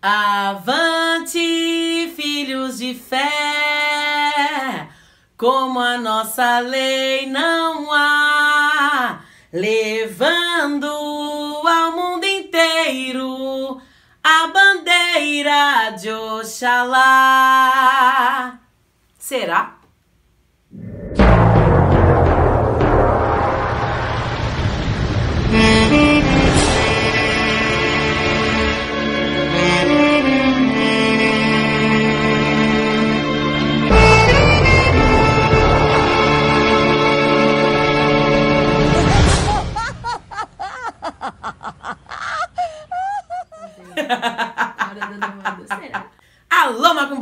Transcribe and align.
Avante, 0.00 1.40
filhos 2.14 2.78
de 2.78 2.94
fé, 2.94 4.88
como 5.36 5.80
a 5.80 5.98
nossa 5.98 6.60
lei 6.60 7.26
não 7.26 7.92
há, 7.92 9.22
levando 9.52 10.86
ao 10.86 11.90
mundo 11.90 12.24
inteiro 12.24 13.82
a 14.22 14.46
bandeira 14.46 15.90
de 15.98 16.12
Oxalá. 16.12 17.00
Será? 19.18 19.77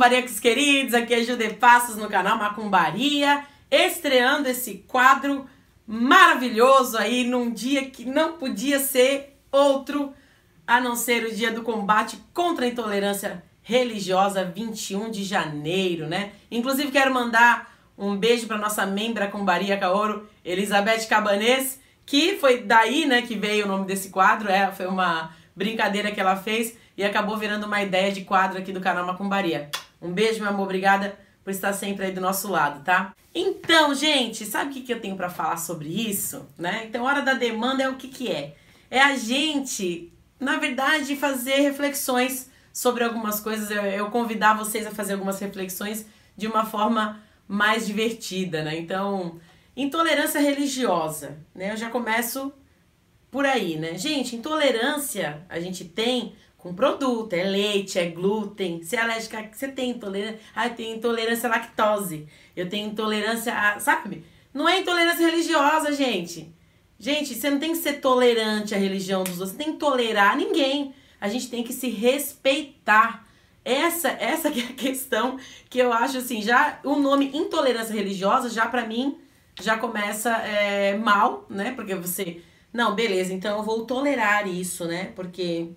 Alô, 0.07 0.15
macumbarecos 0.15 0.39
queridos, 0.39 0.93
aqui 0.93 1.13
é 1.13 1.21
Jude 1.21 1.55
Passos 1.55 1.97
no 1.97 2.07
canal 2.07 2.37
Macumbaria, 2.37 3.43
estreando 3.69 4.47
esse 4.47 4.85
quadro 4.87 5.45
maravilhoso 5.85 6.97
aí 6.97 7.25
num 7.25 7.51
dia 7.51 7.89
que 7.89 8.05
não 8.05 8.37
podia 8.37 8.79
ser 8.79 9.37
outro 9.51 10.13
a 10.65 10.79
não 10.79 10.95
ser 10.95 11.25
o 11.25 11.35
dia 11.35 11.51
do 11.51 11.61
combate 11.61 12.17
contra 12.33 12.63
a 12.63 12.69
intolerância 12.69 13.43
religiosa, 13.61 14.45
21 14.45 15.11
de 15.11 15.25
janeiro, 15.25 16.07
né? 16.07 16.31
Inclusive 16.49 16.89
quero 16.89 17.13
mandar 17.13 17.69
um 17.97 18.15
beijo 18.15 18.47
para 18.47 18.57
nossa 18.57 18.85
membra 18.85 19.27
Cumbaria 19.27 19.77
Caoro, 19.77 20.29
Elizabeth 20.45 21.05
Cabanês, 21.09 21.81
que 22.05 22.37
foi 22.37 22.61
daí, 22.61 23.05
né, 23.05 23.23
que 23.23 23.35
veio 23.35 23.65
o 23.65 23.67
nome 23.67 23.85
desse 23.85 24.09
quadro, 24.09 24.49
é, 24.49 24.71
foi 24.71 24.87
uma 24.87 25.35
brincadeira 25.53 26.13
que 26.13 26.21
ela 26.21 26.37
fez 26.37 26.77
e 26.95 27.03
acabou 27.03 27.35
virando 27.35 27.65
uma 27.65 27.83
ideia 27.83 28.09
de 28.09 28.21
quadro 28.21 28.57
aqui 28.57 28.71
do 28.71 28.79
canal 28.79 29.05
Macumbaria. 29.05 29.69
Um 30.01 30.11
beijo, 30.11 30.39
meu 30.39 30.49
amor, 30.49 30.63
obrigada 30.63 31.17
por 31.43 31.51
estar 31.51 31.73
sempre 31.73 32.05
aí 32.05 32.11
do 32.11 32.21
nosso 32.21 32.49
lado, 32.49 32.83
tá? 32.83 33.15
Então, 33.33 33.93
gente, 33.93 34.45
sabe 34.45 34.69
o 34.69 34.73
que, 34.73 34.81
que 34.81 34.93
eu 34.93 34.99
tenho 34.99 35.15
para 35.15 35.29
falar 35.29 35.57
sobre 35.57 35.87
isso, 35.87 36.47
né? 36.57 36.85
Então, 36.87 37.05
hora 37.05 37.21
da 37.21 37.33
demanda 37.33 37.83
é 37.83 37.89
o 37.89 37.95
que 37.95 38.07
que 38.07 38.31
é? 38.31 38.55
É 38.89 38.99
a 38.99 39.15
gente, 39.15 40.11
na 40.39 40.57
verdade, 40.57 41.15
fazer 41.15 41.61
reflexões 41.61 42.49
sobre 42.73 43.03
algumas 43.03 43.39
coisas. 43.39 43.71
Eu, 43.71 43.83
eu 43.83 44.09
convidar 44.09 44.55
vocês 44.55 44.85
a 44.85 44.91
fazer 44.91 45.13
algumas 45.13 45.39
reflexões 45.39 46.05
de 46.35 46.47
uma 46.47 46.65
forma 46.65 47.21
mais 47.47 47.85
divertida, 47.87 48.63
né? 48.63 48.77
Então, 48.77 49.39
intolerância 49.75 50.39
religiosa, 50.39 51.37
né? 51.53 51.71
Eu 51.71 51.77
já 51.77 51.89
começo 51.89 52.51
por 53.31 53.45
aí, 53.45 53.77
né? 53.77 53.97
Gente, 53.97 54.35
intolerância 54.35 55.45
a 55.49 55.59
gente 55.59 55.85
tem 55.85 56.35
com 56.67 56.73
produto, 56.73 57.33
é 57.33 57.43
leite, 57.43 57.97
é 57.97 58.09
glúten. 58.09 58.83
Se 58.83 58.95
é 58.95 58.99
alérgica, 58.99 59.49
você 59.51 59.69
tem 59.69 59.91
intolerância. 59.91 60.39
Ah, 60.53 60.69
tenho 60.69 60.97
intolerância 60.97 61.47
à 61.47 61.51
lactose. 61.51 62.27
Eu 62.55 62.69
tenho 62.69 62.89
intolerância 62.89 63.53
a. 63.53 63.79
Sabe? 63.79 64.23
Não 64.53 64.67
é 64.67 64.79
intolerância 64.79 65.25
religiosa, 65.25 65.93
gente. 65.93 66.53
Gente, 66.99 67.35
você 67.35 67.49
não 67.49 67.59
tem 67.59 67.71
que 67.71 67.77
ser 67.77 68.01
tolerante 68.01 68.75
à 68.75 68.77
religião 68.77 69.23
dos 69.23 69.39
outros, 69.39 69.51
você 69.51 69.63
tem 69.63 69.73
que 69.73 69.79
tolerar 69.79 70.35
ninguém. 70.35 70.93
A 71.21 71.27
gente 71.27 71.49
tem 71.49 71.63
que 71.63 71.73
se 71.73 71.89
respeitar. 71.89 73.25
Essa, 73.63 74.07
essa 74.07 74.49
que 74.49 74.61
é 74.61 74.63
a 74.63 74.73
questão 74.73 75.37
que 75.69 75.77
eu 75.77 75.91
acho 75.91 76.19
assim, 76.19 76.41
já 76.41 76.79
o 76.85 76.95
nome 76.95 77.31
intolerância 77.33 77.93
religiosa 77.93 78.49
já 78.49 78.65
para 78.65 78.85
mim 78.87 79.17
já 79.59 79.77
começa 79.77 80.29
é, 80.37 80.97
mal, 80.97 81.45
né? 81.49 81.73
Porque 81.73 81.93
você 81.93 82.41
não, 82.71 82.95
beleza, 82.95 83.33
então 83.33 83.57
eu 83.57 83.63
vou 83.63 83.85
tolerar 83.85 84.47
isso, 84.47 84.85
né? 84.85 85.11
Porque 85.15 85.71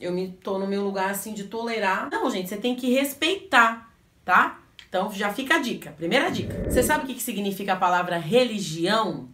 eu 0.00 0.12
me 0.12 0.32
tô 0.32 0.58
no 0.58 0.66
meu 0.66 0.82
lugar 0.82 1.10
assim 1.10 1.34
de 1.34 1.44
tolerar. 1.44 2.08
Não, 2.10 2.30
gente, 2.30 2.48
você 2.48 2.56
tem 2.56 2.74
que 2.74 2.90
respeitar, 2.92 3.92
tá? 4.24 4.60
Então 4.88 5.12
já 5.12 5.32
fica 5.32 5.56
a 5.56 5.58
dica. 5.58 5.92
Primeira 5.92 6.30
dica. 6.30 6.70
Você 6.70 6.82
sabe 6.82 7.04
o 7.04 7.06
que, 7.06 7.20
significa 7.20 7.74
a 7.74 7.76
palavra 7.76 8.18
religião? 8.18 9.28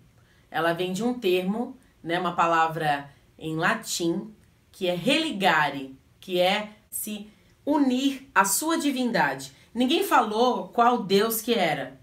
Ela 0.51 0.73
vem 0.73 0.93
de 0.93 1.03
um 1.03 1.15
termo, 1.15 1.77
né, 2.03 2.19
uma 2.19 2.35
palavra 2.35 3.11
em 3.39 3.57
latim, 3.57 4.35
que 4.73 4.89
é 4.89 4.95
religare, 4.95 5.97
que 6.21 6.41
é 6.41 6.71
se 6.91 7.29
unir 7.65 8.29
à 8.35 8.45
sua 8.45 8.79
divindade. 8.79 9.53
Ninguém 9.75 10.05
falou 10.05 10.69
qual 10.69 11.03
Deus 11.03 11.41
que 11.41 11.55
era. 11.55 11.99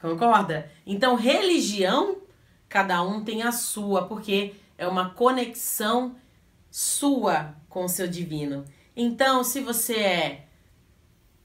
Concorda? 0.00 0.70
Então, 0.86 1.14
religião 1.14 2.20
Cada 2.70 3.02
um 3.02 3.24
tem 3.24 3.42
a 3.42 3.50
sua, 3.50 4.06
porque 4.06 4.54
é 4.78 4.86
uma 4.86 5.10
conexão 5.10 6.14
sua 6.70 7.54
com 7.68 7.84
o 7.84 7.88
seu 7.88 8.06
divino. 8.06 8.64
Então, 8.96 9.42
se 9.42 9.60
você 9.60 9.96
é 9.96 10.46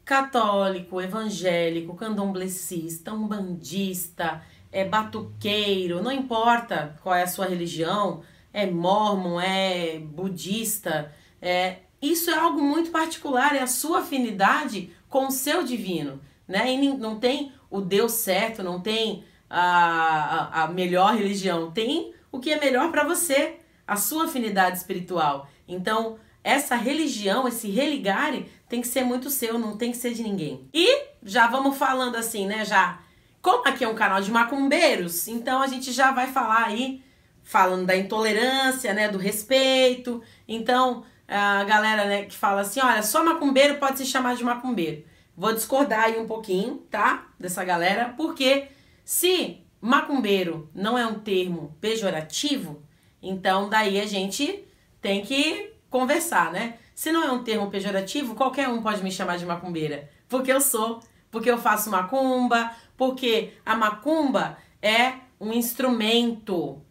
católico, 0.03 1.01
evangélico, 1.01 1.95
candomblecista, 1.95 3.13
umbandista, 3.13 4.43
é 4.71 4.85
batuqueiro, 4.85 6.03
não 6.03 6.11
importa 6.11 6.95
qual 7.01 7.15
é 7.15 7.23
a 7.23 7.27
sua 7.27 7.47
religião, 7.47 8.21
é 8.53 8.65
mormon, 8.65 9.39
é 9.39 9.97
budista, 9.99 11.11
é 11.41 11.77
isso 12.01 12.29
é 12.29 12.37
algo 12.37 12.61
muito 12.61 12.91
particular, 12.91 13.55
é 13.55 13.61
a 13.61 13.67
sua 13.67 13.99
afinidade 13.99 14.91
com 15.09 15.27
o 15.27 15.31
seu 15.31 15.63
divino, 15.63 16.21
né? 16.47 16.71
E 16.71 16.97
não 16.97 17.17
tem 17.19 17.51
o 17.69 17.81
Deus 17.81 18.11
certo, 18.11 18.61
não 18.61 18.79
tem 18.79 19.23
a, 19.49 20.63
a, 20.63 20.67
melhor 20.67 21.15
religião, 21.15 21.71
tem 21.71 22.13
o 22.31 22.39
que 22.39 22.51
é 22.51 22.59
melhor 22.59 22.91
para 22.91 23.03
você, 23.03 23.57
a 23.88 23.96
sua 23.96 24.25
afinidade 24.25 24.78
espiritual. 24.78 25.47
Então, 25.68 26.18
essa 26.44 26.75
religião, 26.75 27.47
esse 27.47 27.69
religare, 27.69 28.51
tem 28.69 28.81
que 28.81 28.88
ser 28.88 29.03
muito 29.03 29.29
seu, 29.29 29.57
não 29.57 29.78
tem 29.78 29.91
que 29.91 29.97
ser 29.97 30.13
de 30.13 30.22
ninguém. 30.22 30.69
E 30.73 31.07
já 31.23 31.47
vamos 31.47 31.78
falando 31.78 32.16
assim, 32.16 32.46
né? 32.46 32.63
Já. 32.63 33.00
Como 33.41 33.68
aqui 33.68 33.84
é 33.84 33.88
um 33.88 33.96
canal 33.96 34.22
de 34.22 34.31
macumbeiros, 34.31 35.28
então 35.28 35.62
a 35.62 35.68
gente 35.68 35.91
já 35.91 36.12
vai 36.12 36.28
falar 36.28 36.66
aí, 36.66 37.03
falando 37.44 37.85
da 37.85 37.96
intolerância, 37.96 38.94
né? 38.94 39.07
Do 39.07 39.18
respeito. 39.18 40.22
Então, 40.47 41.03
a 41.28 41.63
galera 41.63 42.06
né, 42.06 42.25
que 42.25 42.35
fala 42.35 42.62
assim: 42.62 42.79
olha, 42.79 43.02
só 43.02 43.23
macumbeiro 43.23 43.75
pode 43.75 43.97
se 43.97 44.06
chamar 44.06 44.35
de 44.35 44.44
macumbeiro. 44.44 45.03
Vou 45.35 45.53
discordar 45.53 46.06
aí 46.06 46.19
um 46.19 46.28
pouquinho, 46.28 46.78
tá? 46.90 47.28
Dessa 47.40 47.63
galera, 47.63 48.13
porque 48.16 48.67
se 49.03 49.62
macumbeiro 49.81 50.69
não 50.73 50.97
é 50.97 51.06
um 51.06 51.19
termo 51.19 51.75
pejorativo, 51.81 52.84
então 53.29 53.69
daí 53.69 53.99
a 53.99 54.05
gente 54.05 54.63
tem 55.01 55.21
que 55.21 55.73
conversar, 55.89 56.51
né? 56.51 56.77
Se 56.93 57.11
não 57.11 57.23
é 57.23 57.31
um 57.31 57.43
termo 57.43 57.69
pejorativo, 57.69 58.35
qualquer 58.35 58.69
um 58.69 58.81
pode 58.81 59.03
me 59.03 59.11
chamar 59.11 59.37
de 59.37 59.45
macumbeira, 59.45 60.09
porque 60.29 60.51
eu 60.51 60.61
sou, 60.61 61.01
porque 61.29 61.49
eu 61.49 61.57
faço 61.57 61.89
macumba, 61.89 62.71
porque 62.95 63.53
a 63.65 63.75
macumba 63.75 64.57
é 64.81 65.13
um 65.39 65.51
instrumento, 65.51 66.81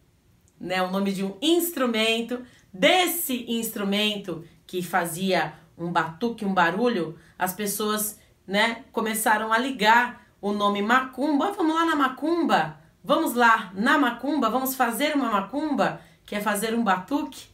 né? 0.59 0.81
O 0.83 0.91
nome 0.91 1.11
de 1.11 1.23
um 1.23 1.35
instrumento. 1.41 2.45
Desse 2.71 3.45
instrumento 3.49 4.43
que 4.67 4.81
fazia 4.81 5.53
um 5.77 5.91
batuque, 5.91 6.45
um 6.45 6.53
barulho, 6.53 7.17
as 7.39 7.53
pessoas, 7.53 8.19
né, 8.45 8.83
começaram 8.91 9.51
a 9.51 9.57
ligar 9.57 10.27
o 10.41 10.51
nome 10.51 10.81
macumba. 10.81 11.51
Vamos 11.51 11.73
lá 11.73 11.85
na 11.85 11.95
macumba? 11.95 12.77
Vamos 13.03 13.33
lá 13.33 13.71
na 13.73 13.97
macumba? 13.97 14.49
Vamos 14.49 14.75
fazer 14.75 15.15
uma 15.15 15.31
macumba? 15.31 16.01
Quer 16.25 16.41
fazer 16.41 16.73
um 16.73 16.83
batuque? 16.83 17.47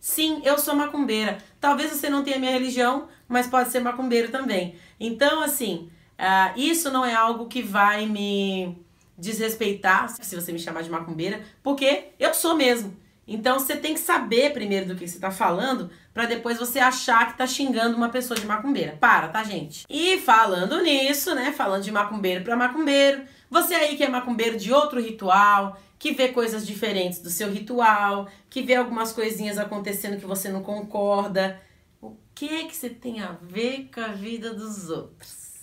Sim, 0.00 0.42
eu 0.44 0.58
sou 0.58 0.74
macumbeira. 0.74 1.38
Talvez 1.60 1.90
você 1.90 2.08
não 2.08 2.22
tenha 2.22 2.38
minha 2.38 2.52
religião, 2.52 3.08
mas 3.28 3.46
pode 3.46 3.70
ser 3.70 3.80
macumbeiro 3.80 4.30
também. 4.30 4.76
Então, 5.00 5.42
assim, 5.42 5.90
uh, 6.18 6.58
isso 6.58 6.90
não 6.90 7.04
é 7.04 7.14
algo 7.14 7.46
que 7.46 7.62
vai 7.62 8.06
me 8.06 8.76
desrespeitar 9.16 10.08
se 10.08 10.34
você 10.34 10.52
me 10.52 10.58
chamar 10.58 10.82
de 10.82 10.90
macumbeira, 10.90 11.40
porque 11.62 12.08
eu 12.18 12.34
sou 12.34 12.56
mesmo. 12.56 12.96
Então 13.26 13.58
você 13.58 13.76
tem 13.76 13.94
que 13.94 14.00
saber 14.00 14.52
primeiro 14.52 14.86
do 14.86 14.94
que 14.94 15.08
você 15.08 15.16
está 15.16 15.30
falando 15.30 15.90
para 16.12 16.26
depois 16.26 16.58
você 16.58 16.78
achar 16.78 17.28
que 17.28 17.38
tá 17.38 17.46
xingando 17.46 17.96
uma 17.96 18.10
pessoa 18.10 18.38
de 18.38 18.46
macumbeira. 18.46 18.96
Para, 19.00 19.28
tá, 19.28 19.42
gente? 19.42 19.86
E 19.88 20.18
falando 20.18 20.82
nisso, 20.82 21.34
né? 21.34 21.52
Falando 21.52 21.82
de 21.82 21.90
macumbeiro 21.90 22.44
para 22.44 22.56
macumbeiro, 22.56 23.22
você 23.50 23.74
aí 23.74 23.96
que 23.96 24.04
é 24.04 24.08
macumbeiro 24.08 24.58
de 24.58 24.72
outro 24.72 25.00
ritual, 25.00 25.78
que 26.04 26.12
vê 26.12 26.28
coisas 26.28 26.66
diferentes 26.66 27.18
do 27.20 27.30
seu 27.30 27.50
ritual, 27.50 28.28
que 28.50 28.60
vê 28.60 28.74
algumas 28.74 29.10
coisinhas 29.10 29.56
acontecendo 29.56 30.20
que 30.20 30.26
você 30.26 30.50
não 30.50 30.62
concorda, 30.62 31.58
o 31.98 32.14
que 32.34 32.66
que 32.66 32.76
você 32.76 32.90
tem 32.90 33.22
a 33.22 33.38
ver 33.40 33.88
com 33.90 34.02
a 34.02 34.08
vida 34.08 34.52
dos 34.52 34.90
outros? 34.90 35.54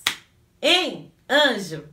Hein, 0.59 1.11
anjo? 1.29 1.88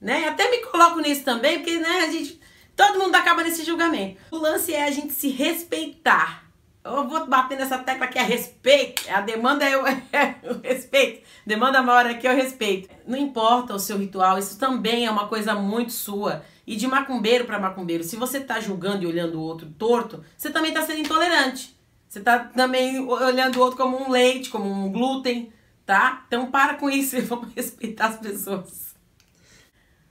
Né? 0.00 0.26
Até 0.26 0.50
me 0.50 0.58
coloco 0.66 0.98
nisso 0.98 1.22
também, 1.22 1.58
porque 1.58 1.78
né, 1.78 2.00
a 2.00 2.10
gente 2.10 2.40
Todo 2.76 2.98
mundo 2.98 3.14
acaba 3.14 3.44
nesse 3.44 3.62
julgamento. 3.62 4.20
O 4.32 4.36
lance 4.36 4.74
é 4.74 4.82
a 4.82 4.90
gente 4.90 5.12
se 5.12 5.28
respeitar, 5.28 6.43
Eu 6.84 7.08
vou 7.08 7.26
bater 7.26 7.56
nessa 7.56 7.78
tecla 7.78 8.06
que 8.06 8.18
é 8.18 8.22
respeito. 8.22 9.10
A 9.10 9.22
demanda 9.22 9.64
é 9.64 9.74
o, 9.74 9.86
é 10.12 10.36
o 10.42 10.60
respeito. 10.62 11.26
Demanda 11.46 11.82
maior 11.82 12.04
aqui 12.04 12.26
é 12.26 12.32
o 12.32 12.36
respeito. 12.36 12.90
Não 13.06 13.16
importa 13.16 13.74
o 13.74 13.78
seu 13.78 13.96
ritual, 13.96 14.38
isso 14.38 14.58
também 14.58 15.06
é 15.06 15.10
uma 15.10 15.26
coisa 15.26 15.54
muito 15.54 15.92
sua. 15.92 16.44
E 16.66 16.76
de 16.76 16.86
macumbeiro 16.86 17.46
para 17.46 17.58
macumbeiro, 17.58 18.04
se 18.04 18.16
você 18.16 18.38
tá 18.38 18.60
julgando 18.60 19.02
e 19.02 19.06
olhando 19.06 19.38
o 19.38 19.42
outro 19.42 19.66
torto, 19.78 20.22
você 20.36 20.50
também 20.50 20.74
tá 20.74 20.82
sendo 20.82 21.00
intolerante. 21.00 21.74
Você 22.06 22.20
tá 22.20 22.38
também 22.38 23.00
olhando 23.00 23.56
o 23.56 23.60
outro 23.60 23.78
como 23.78 23.98
um 23.98 24.10
leite, 24.10 24.50
como 24.50 24.70
um 24.70 24.92
glúten, 24.92 25.52
tá? 25.86 26.24
Então 26.26 26.50
para 26.50 26.74
com 26.74 26.90
isso 26.90 27.16
e 27.16 27.22
vamos 27.22 27.48
respeitar 27.54 28.08
as 28.08 28.18
pessoas. 28.18 28.94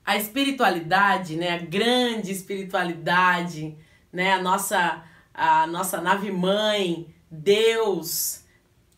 A 0.03 0.17
espiritualidade, 0.17 1.35
né, 1.35 1.53
a 1.53 1.59
grande 1.59 2.31
espiritualidade, 2.31 3.77
né, 4.11 4.33
a 4.33 4.41
nossa 4.41 5.03
a 5.33 5.65
nossa 5.67 5.99
nave 5.99 6.31
mãe, 6.31 7.07
Deus 7.29 8.43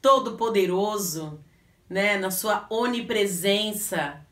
todo 0.05 0.33
poderoso, 0.33 1.39
né, 1.89 2.15
na 2.15 2.29
sua 2.29 2.67
onipresença, 2.69 4.23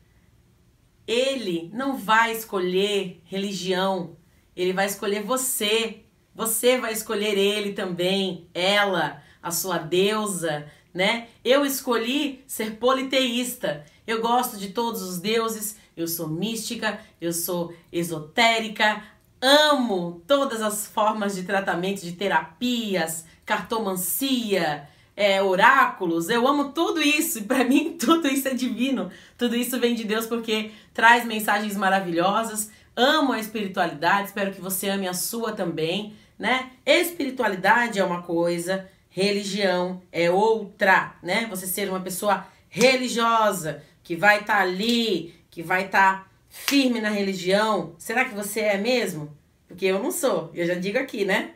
ele 1.04 1.68
não 1.72 1.96
vai 1.96 2.30
escolher 2.30 3.20
religião, 3.24 4.16
ele 4.54 4.72
vai 4.72 4.86
escolher 4.86 5.24
você. 5.24 6.04
Você 6.32 6.78
vai 6.78 6.92
escolher 6.92 7.36
ele 7.36 7.72
também, 7.72 8.48
ela, 8.54 9.20
a 9.42 9.50
sua 9.50 9.78
deusa, 9.78 10.70
né? 10.92 11.26
Eu 11.44 11.66
escolhi 11.66 12.44
ser 12.46 12.76
politeísta. 12.76 13.84
Eu 14.06 14.20
gosto 14.20 14.56
de 14.56 14.70
todos 14.70 15.02
os 15.02 15.18
deuses, 15.18 15.76
eu 15.96 16.06
sou 16.06 16.28
mística, 16.28 17.00
eu 17.20 17.32
sou 17.32 17.74
esotérica, 17.92 19.02
amo 19.44 20.22
todas 20.26 20.62
as 20.62 20.86
formas 20.86 21.34
de 21.34 21.42
tratamento, 21.42 22.00
de 22.00 22.12
terapias, 22.12 23.26
cartomancia, 23.44 24.88
é, 25.14 25.42
oráculos, 25.42 26.30
eu 26.30 26.48
amo 26.48 26.72
tudo 26.72 27.00
isso, 27.00 27.38
e 27.40 27.42
para 27.42 27.62
mim 27.62 27.96
tudo 27.98 28.26
isso 28.26 28.48
é 28.48 28.54
divino, 28.54 29.10
tudo 29.36 29.54
isso 29.54 29.78
vem 29.78 29.94
de 29.94 30.04
Deus 30.04 30.26
porque 30.26 30.70
traz 30.94 31.26
mensagens 31.26 31.76
maravilhosas. 31.76 32.70
Amo 32.96 33.32
a 33.32 33.40
espiritualidade, 33.40 34.28
espero 34.28 34.52
que 34.52 34.60
você 34.60 34.88
ame 34.88 35.06
a 35.06 35.12
sua 35.12 35.52
também, 35.52 36.14
né? 36.38 36.70
Espiritualidade 36.86 37.98
é 37.98 38.04
uma 38.04 38.22
coisa, 38.22 38.88
religião 39.10 40.00
é 40.12 40.30
outra, 40.30 41.16
né? 41.20 41.46
Você 41.50 41.66
ser 41.66 41.90
uma 41.90 42.00
pessoa 42.00 42.46
religiosa 42.70 43.82
que 44.02 44.14
vai 44.14 44.40
estar 44.40 44.56
tá 44.56 44.62
ali, 44.62 45.34
que 45.50 45.60
vai 45.60 45.86
estar 45.86 46.20
tá 46.20 46.26
firme 46.54 47.00
na 47.00 47.10
religião. 47.10 47.94
Será 47.98 48.24
que 48.24 48.34
você 48.34 48.60
é 48.60 48.78
mesmo? 48.78 49.36
Porque 49.66 49.86
eu 49.86 50.02
não 50.02 50.12
sou. 50.12 50.50
Eu 50.54 50.64
já 50.66 50.74
digo 50.74 50.98
aqui, 50.98 51.24
né? 51.24 51.50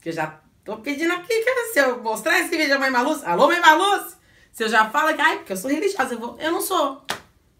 Que 0.00 0.08
eu 0.08 0.12
já 0.12 0.40
Tô 0.68 0.76
pedindo 0.76 1.14
aqui 1.14 1.28
que 1.28 1.64
se 1.72 1.78
eu 1.78 2.02
mostrar 2.02 2.38
esse 2.40 2.50
vídeo 2.50 2.68
da 2.68 2.78
Mãe 2.78 2.90
Maluz, 2.90 3.24
alô 3.24 3.46
Mãe 3.46 3.58
Maluz, 3.58 4.18
se 4.52 4.62
eu 4.62 4.68
já 4.68 4.90
falo 4.90 5.14
que, 5.14 5.20
ai, 5.22 5.38
porque 5.38 5.54
eu 5.54 5.56
sou 5.56 5.70
religiosa, 5.70 6.12
eu, 6.12 6.18
vou, 6.18 6.36
eu 6.38 6.52
não 6.52 6.60
sou, 6.60 7.02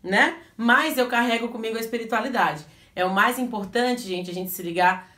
né? 0.03 0.37
Mas 0.59 0.99
eu 0.99 1.09
carrego 1.09 1.49
comigo 1.49 1.79
a 1.79 1.81
espiritualidade. 1.81 2.67
É 2.95 3.07
o 3.07 3.11
mais 3.11 3.39
importante, 3.39 4.03
gente, 4.03 4.31
a 4.31 4.35
gente 4.35 4.51
se 4.51 4.63
ligar, 4.63 5.11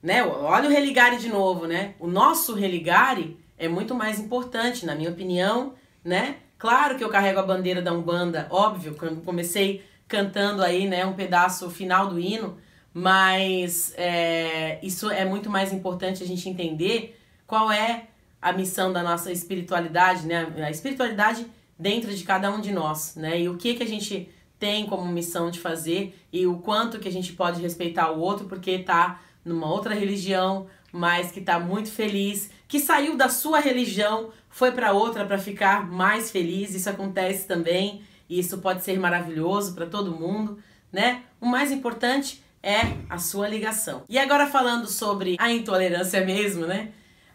né? 0.00 0.22
Olha 0.22 0.68
o 0.68 0.72
religare 0.72 1.16
de 1.16 1.28
novo, 1.28 1.66
né? 1.66 1.96
O 1.98 2.06
nosso 2.06 2.54
religare 2.54 3.36
é 3.58 3.66
muito 3.66 3.92
mais 3.92 4.20
importante, 4.20 4.86
na 4.86 4.94
minha 4.94 5.10
opinião, 5.10 5.74
né? 6.04 6.36
Claro 6.56 6.96
que 6.96 7.02
eu 7.02 7.08
carrego 7.08 7.40
a 7.40 7.42
bandeira 7.42 7.82
da 7.82 7.92
Umbanda, 7.92 8.46
óbvio, 8.50 8.94
quando 8.96 9.20
comecei 9.24 9.84
cantando 10.08 10.62
aí, 10.62 10.86
né, 10.86 11.04
um 11.04 11.14
pedaço 11.14 11.68
final 11.70 12.08
do 12.08 12.18
hino, 12.18 12.58
mas 12.92 13.92
é, 13.96 14.78
isso 14.82 15.10
é 15.10 15.24
muito 15.24 15.50
mais 15.50 15.72
importante 15.72 16.22
a 16.22 16.26
gente 16.26 16.48
entender 16.48 17.18
qual 17.46 17.70
é 17.70 18.06
a 18.40 18.52
missão 18.52 18.92
da 18.92 19.02
nossa 19.02 19.32
espiritualidade, 19.32 20.26
né? 20.26 20.52
A 20.64 20.70
espiritualidade 20.70 21.46
dentro 21.78 22.14
de 22.14 22.24
cada 22.24 22.50
um 22.50 22.60
de 22.60 22.72
nós, 22.72 23.14
né? 23.16 23.40
E 23.40 23.48
o 23.48 23.56
que 23.56 23.74
que 23.74 23.82
a 23.82 23.86
gente 23.86 24.30
tem 24.58 24.86
como 24.86 25.04
missão 25.12 25.50
de 25.50 25.60
fazer 25.60 26.18
e 26.32 26.46
o 26.46 26.58
quanto 26.58 26.98
que 26.98 27.08
a 27.08 27.12
gente 27.12 27.32
pode 27.32 27.60
respeitar 27.60 28.10
o 28.10 28.20
outro 28.20 28.46
porque 28.46 28.78
tá 28.78 29.20
numa 29.44 29.70
outra 29.70 29.94
religião, 29.94 30.66
mas 30.90 31.30
que 31.30 31.40
tá 31.40 31.58
muito 31.60 31.90
feliz, 31.90 32.50
que 32.66 32.80
saiu 32.80 33.16
da 33.16 33.28
sua 33.28 33.60
religião, 33.60 34.30
foi 34.48 34.72
para 34.72 34.92
outra 34.92 35.26
para 35.26 35.38
ficar 35.38 35.86
mais 35.86 36.30
feliz. 36.30 36.74
Isso 36.74 36.88
acontece 36.88 37.46
também, 37.46 38.02
e 38.28 38.38
isso 38.38 38.58
pode 38.58 38.82
ser 38.82 38.98
maravilhoso 38.98 39.74
para 39.74 39.86
todo 39.86 40.14
mundo, 40.14 40.58
né? 40.92 41.22
O 41.40 41.46
mais 41.46 41.70
importante 41.70 42.42
é 42.62 42.80
a 43.08 43.18
sua 43.18 43.48
ligação. 43.48 44.02
E 44.08 44.18
agora 44.18 44.46
falando 44.46 44.88
sobre 44.88 45.36
a 45.38 45.50
intolerância 45.50 46.24
mesmo, 46.24 46.66
né? 46.66 46.90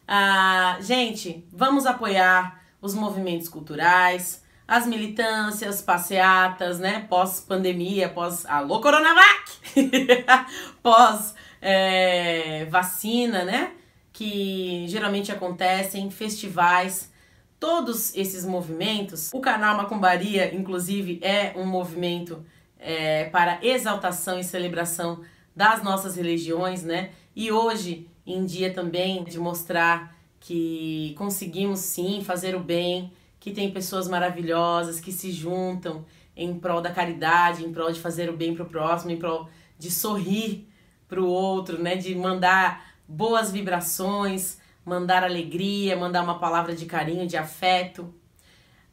Ah, 0.08 0.78
gente, 0.82 1.48
vamos 1.52 1.86
apoiar 1.86 2.62
os 2.82 2.94
movimentos 2.94 3.48
culturais, 3.48 4.44
as 4.68 4.86
militâncias, 4.86 5.82
passeatas, 5.82 6.80
né? 6.80 7.06
Pós-pandemia, 7.10 8.10
pós. 8.10 8.46
Alô, 8.46 8.82
Coronavac! 8.82 9.52
pós 10.84 11.36
é, 11.62 12.66
vacina, 12.66 13.46
né? 13.46 13.72
Que 14.12 14.86
geralmente 14.88 15.32
acontecem, 15.32 16.10
festivais, 16.10 17.12
todos 17.62 18.16
esses 18.16 18.44
movimentos. 18.44 19.30
O 19.32 19.40
canal 19.40 19.78
Macumbaria, 19.78 20.54
inclusive, 20.54 21.20
é 21.22 21.54
um 21.56 21.64
movimento 21.64 22.44
é, 22.80 23.26
para 23.26 23.60
exaltação 23.62 24.40
e 24.40 24.44
celebração 24.44 25.22
das 25.56 25.84
nossas 25.84 26.16
religiões, 26.16 26.82
né? 26.82 27.12
E 27.36 27.52
hoje 27.52 28.10
em 28.26 28.46
dia 28.48 28.74
também 28.74 29.24
de 29.24 29.38
mostrar 29.38 30.18
que 30.40 31.14
conseguimos 31.16 31.82
sim 31.82 32.24
fazer 32.24 32.56
o 32.56 32.60
bem, 32.60 33.14
que 33.40 33.52
tem 33.52 33.70
pessoas 33.70 34.08
maravilhosas 34.08 35.00
que 35.00 35.12
se 35.12 35.32
juntam 35.32 36.04
em 36.36 36.58
prol 36.58 36.82
da 36.82 36.90
caridade, 36.90 37.64
em 37.64 37.72
prol 37.72 37.92
de 37.92 38.00
fazer 38.00 38.28
o 38.28 38.36
bem 38.36 38.56
para 38.56 38.64
o 38.64 38.70
próximo, 38.70 39.12
em 39.12 39.18
prol 39.18 39.48
de 39.78 39.92
sorrir 39.92 40.68
para 41.08 41.22
o 41.22 41.28
outro, 41.28 41.80
né? 41.80 41.96
De 41.96 42.16
mandar 42.16 42.92
boas 43.08 43.52
vibrações, 43.52 44.58
mandar 44.86 45.24
alegria, 45.24 45.96
mandar 45.96 46.24
uma 46.24 46.40
palavra 46.40 46.76
de 46.76 46.86
carinho, 46.86 47.28
de 47.28 47.38
afeto, 47.38 48.14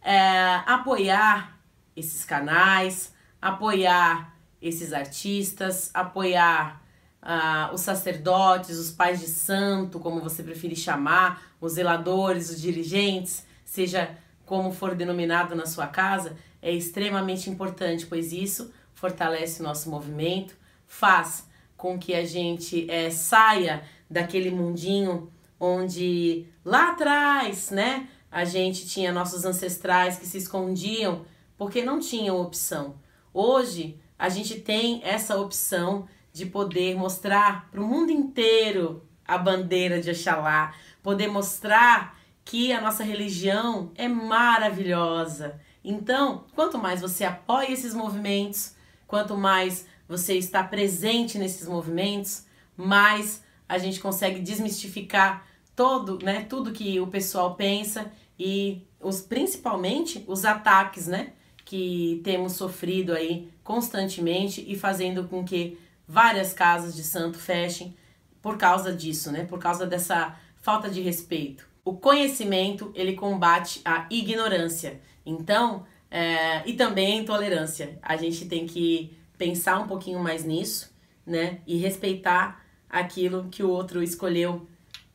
é, 0.02 0.62
apoiar 0.67 1.58
esses 1.96 2.25
canais, 2.25 3.14
apoiar 3.40 4.35
esses 4.61 4.93
artistas, 4.93 5.90
apoiar 5.94 6.82
uh, 7.23 7.75
os 7.75 7.81
sacerdotes, 7.81 8.79
os 8.79 8.90
pais 8.90 9.20
de 9.20 9.26
santo, 9.26 9.99
como 9.99 10.20
você 10.20 10.43
preferir 10.43 10.76
chamar, 10.76 11.43
os 11.61 11.73
zeladores, 11.73 12.50
os 12.50 12.61
dirigentes, 12.61 13.44
seja 13.64 14.17
como 14.44 14.73
for 14.73 14.94
denominado 14.94 15.55
na 15.55 15.67
sua 15.67 15.87
casa, 15.87 16.37
é 16.61 16.73
extremamente 16.73 17.50
importante, 17.50 18.07
pois 18.07 18.33
isso 18.33 18.73
fortalece 18.95 19.61
o 19.61 19.62
nosso 19.62 19.90
movimento, 19.90 20.57
faz 20.87 21.47
com 21.76 21.99
que 21.99 22.14
a 22.14 22.25
gente 22.25 22.90
é, 22.90 23.11
saia 23.11 23.83
daquele 24.11 24.50
mundinho 24.50 25.30
onde 25.61 26.47
lá 26.65 26.91
atrás, 26.91 27.71
né, 27.71 28.09
a 28.31 28.45
gente 28.45 28.87
tinha 28.87 29.12
nossos 29.12 29.45
ancestrais 29.45 30.19
que 30.19 30.27
se 30.27 30.38
escondiam 30.38 31.25
porque 31.57 31.83
não 31.83 31.99
tinham 31.99 32.41
opção. 32.41 32.97
Hoje 33.33 33.99
a 34.19 34.29
gente 34.29 34.61
tem 34.61 35.00
essa 35.05 35.37
opção 35.37 36.09
de 36.33 36.47
poder 36.47 36.97
mostrar 36.97 37.69
para 37.71 37.81
o 37.81 37.87
mundo 37.87 38.12
inteiro 38.12 39.03
a 39.27 39.37
bandeira 39.37 40.00
de 40.00 40.11
Oxalá, 40.11 40.75
poder 41.03 41.29
mostrar 41.29 42.19
que 42.45 42.73
a 42.73 42.81
nossa 42.81 43.05
religião 43.05 43.93
é 43.95 44.09
maravilhosa. 44.09 45.61
Então, 45.85 46.45
quanto 46.55 46.79
mais 46.79 47.00
você 47.00 47.25
apoia 47.25 47.71
esses 47.71 47.93
movimentos, 47.93 48.75
quanto 49.07 49.37
mais 49.37 49.87
você 50.09 50.35
está 50.35 50.65
presente 50.65 51.38
nesses 51.38 51.69
movimentos, 51.69 52.47
mais 52.77 53.43
a 53.69 53.77
gente 53.77 54.00
consegue 54.00 54.41
desmistificar 54.41 55.47
todo, 55.78 56.18
né, 56.25 56.44
tudo 56.49 56.73
que 56.73 56.99
o 56.99 57.06
pessoal 57.06 57.54
pensa 57.54 58.11
e 58.37 58.82
os 59.00 59.20
principalmente 59.20 60.25
os 60.26 60.44
ataques, 60.44 61.06
né, 61.06 61.35
que 61.64 62.20
temos 62.25 62.54
sofrido 62.54 63.12
aí 63.12 63.49
constantemente 63.62 64.64
e 64.66 64.76
fazendo 64.76 65.28
com 65.28 65.44
que 65.44 65.78
várias 66.04 66.52
casas 66.52 66.97
de 66.97 67.04
santo 67.04 67.38
fechem 67.38 67.94
por 68.42 68.56
causa 68.56 68.92
disso, 68.92 69.30
né? 69.30 69.44
Por 69.44 69.61
causa 69.61 69.87
dessa 69.87 70.35
falta 70.56 70.90
de 70.90 71.00
respeito. 71.00 71.68
O 71.85 71.94
conhecimento 71.94 72.90
ele 72.92 73.12
combate 73.12 73.80
a 73.85 74.06
ignorância. 74.11 75.00
Então, 75.25 75.85
é, 76.11 76.68
e 76.68 76.73
também 76.73 77.18
a 77.18 77.23
intolerância. 77.23 77.99
A 78.02 78.16
gente 78.16 78.47
tem 78.47 78.66
que 78.66 79.16
pensar 79.37 79.78
um 79.78 79.87
pouquinho 79.87 80.18
mais 80.18 80.44
nisso, 80.44 80.92
né? 81.25 81.61
E 81.66 81.76
respeitar 81.76 82.64
aquilo 82.88 83.49
que 83.49 83.62
o 83.62 83.70
outro 83.70 84.02
escolheu 84.02 84.66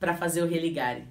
para 0.04 0.16
fazer 0.16 0.44
o 0.44 0.48
religare. 0.48 1.08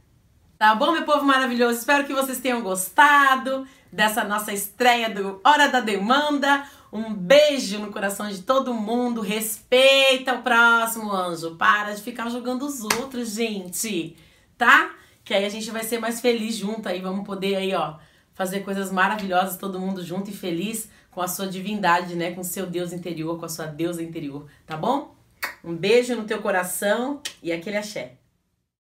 Tá 0.58 0.74
bom, 0.74 0.92
meu 0.92 1.04
povo 1.04 1.24
maravilhoso? 1.24 1.78
Espero 1.78 2.04
que 2.04 2.12
vocês 2.12 2.38
tenham 2.38 2.60
gostado 2.60 3.66
dessa 3.90 4.22
nossa 4.22 4.52
estreia 4.52 5.08
do 5.08 5.40
Hora 5.42 5.68
da 5.68 5.80
Demanda. 5.80 6.64
Um 6.92 7.14
beijo 7.14 7.78
no 7.78 7.90
coração 7.90 8.28
de 8.28 8.42
todo 8.42 8.74
mundo. 8.74 9.22
Respeita 9.22 10.34
o 10.34 10.42
próximo 10.42 11.10
anjo. 11.10 11.56
Para 11.56 11.94
de 11.94 12.02
ficar 12.02 12.28
julgando 12.28 12.66
os 12.66 12.82
outros, 12.82 13.30
gente. 13.30 14.14
Tá? 14.58 14.90
que 15.24 15.32
aí 15.34 15.44
a 15.44 15.48
gente 15.48 15.70
vai 15.70 15.84
ser 15.84 15.98
mais 15.98 16.20
feliz 16.20 16.56
junto 16.56 16.88
aí, 16.88 17.00
vamos 17.00 17.24
poder 17.24 17.54
aí, 17.56 17.74
ó, 17.74 17.96
fazer 18.34 18.60
coisas 18.60 18.90
maravilhosas 18.90 19.56
todo 19.56 19.78
mundo 19.78 20.04
junto 20.04 20.30
e 20.30 20.34
feliz 20.34 20.88
com 21.10 21.20
a 21.20 21.28
sua 21.28 21.46
divindade, 21.46 22.16
né, 22.16 22.32
com 22.32 22.40
o 22.40 22.44
seu 22.44 22.66
Deus 22.66 22.92
interior, 22.92 23.38
com 23.38 23.44
a 23.44 23.48
sua 23.48 23.66
deusa 23.66 24.02
interior, 24.02 24.46
tá 24.66 24.76
bom? 24.76 25.14
Um 25.62 25.74
beijo 25.74 26.16
no 26.16 26.24
teu 26.24 26.40
coração 26.40 27.20
e 27.42 27.52
aquele 27.52 27.76
axé. 27.76 28.16